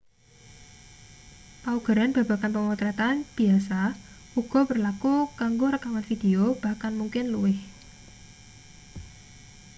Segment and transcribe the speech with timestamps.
[1.63, 3.79] paugeran babagan pemotretan biasa
[4.41, 7.59] uga berlaku kanggo rekaman video bahkan mungkin luwih